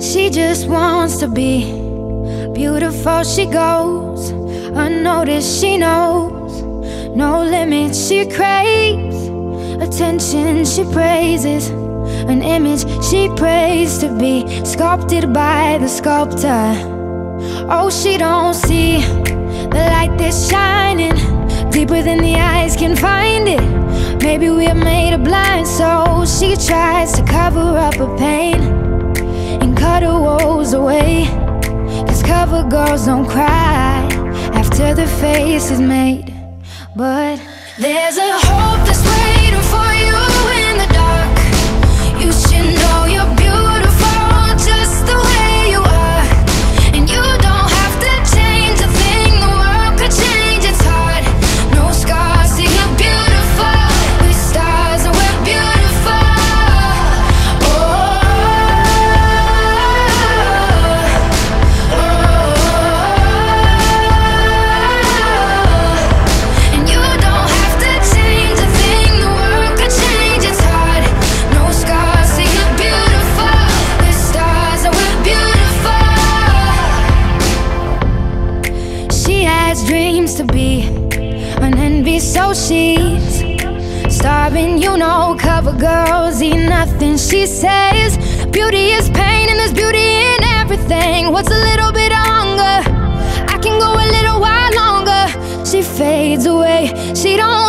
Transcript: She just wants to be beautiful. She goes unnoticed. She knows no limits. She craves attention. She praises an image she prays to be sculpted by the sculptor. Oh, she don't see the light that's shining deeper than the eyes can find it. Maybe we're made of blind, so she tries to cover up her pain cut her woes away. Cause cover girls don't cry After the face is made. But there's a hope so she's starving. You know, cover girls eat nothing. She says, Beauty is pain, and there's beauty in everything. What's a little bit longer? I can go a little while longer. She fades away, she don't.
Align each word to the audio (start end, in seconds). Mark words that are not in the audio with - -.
She 0.00 0.30
just 0.30 0.66
wants 0.66 1.18
to 1.18 1.28
be 1.28 1.64
beautiful. 2.54 3.22
She 3.22 3.44
goes 3.44 4.30
unnoticed. 4.30 5.60
She 5.60 5.76
knows 5.76 6.62
no 7.14 7.42
limits. 7.42 8.08
She 8.08 8.24
craves 8.24 9.28
attention. 9.82 10.64
She 10.64 10.84
praises 10.84 11.68
an 11.68 12.42
image 12.42 12.82
she 13.04 13.28
prays 13.36 13.98
to 13.98 14.08
be 14.18 14.64
sculpted 14.64 15.34
by 15.34 15.76
the 15.78 15.88
sculptor. 15.88 16.72
Oh, 17.68 17.90
she 17.90 18.16
don't 18.16 18.54
see 18.54 19.00
the 19.00 19.84
light 19.92 20.16
that's 20.16 20.48
shining 20.48 21.16
deeper 21.70 22.02
than 22.02 22.18
the 22.18 22.36
eyes 22.36 22.74
can 22.74 22.96
find 22.96 23.46
it. 23.46 24.22
Maybe 24.22 24.48
we're 24.48 24.74
made 24.74 25.12
of 25.12 25.24
blind, 25.24 25.66
so 25.66 26.24
she 26.24 26.56
tries 26.56 27.12
to 27.12 27.24
cover 27.24 27.76
up 27.76 27.96
her 27.96 28.16
pain 28.16 28.79
cut 29.80 30.02
her 30.02 30.20
woes 30.20 30.74
away. 30.74 31.26
Cause 32.06 32.22
cover 32.22 32.62
girls 32.68 33.06
don't 33.06 33.26
cry 33.26 34.06
After 34.60 34.94
the 34.94 35.06
face 35.06 35.70
is 35.70 35.80
made. 35.80 36.34
But 36.94 37.36
there's 37.78 38.18
a 38.18 38.32
hope 38.46 38.82
so 82.20 82.54
she's 82.54 83.42
starving. 84.14 84.80
You 84.80 84.96
know, 84.96 85.36
cover 85.38 85.72
girls 85.72 86.42
eat 86.42 86.68
nothing. 86.68 87.16
She 87.16 87.46
says, 87.46 88.16
Beauty 88.46 88.90
is 88.98 89.08
pain, 89.10 89.48
and 89.48 89.58
there's 89.58 89.72
beauty 89.72 89.98
in 89.98 90.42
everything. 90.60 91.32
What's 91.32 91.50
a 91.50 91.62
little 91.68 91.92
bit 91.92 92.12
longer? 92.12 92.76
I 93.54 93.58
can 93.62 93.78
go 93.78 93.92
a 93.94 94.06
little 94.16 94.40
while 94.40 94.72
longer. 94.74 95.22
She 95.64 95.82
fades 95.82 96.46
away, 96.46 96.92
she 97.14 97.36
don't. 97.36 97.59